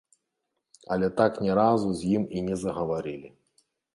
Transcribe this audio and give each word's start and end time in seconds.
Але 0.95 1.09
так 1.19 1.33
ні 1.47 1.51
разу 1.59 1.91
з 2.01 2.09
ім 2.19 2.23
і 2.39 2.43
не 2.47 2.55
загаварылі. 2.63 3.29